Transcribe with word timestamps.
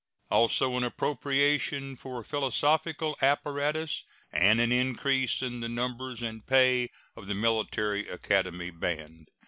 Also 0.31 0.75
an 0.77 0.83
appropriation 0.83 1.95
for 1.95 2.23
philosophical 2.23 3.15
apparatus 3.21 4.03
and 4.31 4.59
an 4.59 4.71
increase 4.71 5.43
in 5.43 5.59
the 5.59 5.69
numbers 5.69 6.23
and 6.23 6.43
pay 6.47 6.89
of 7.15 7.27
the 7.27 7.35
Military 7.35 8.07
Academy 8.07 8.71
band. 8.71 9.27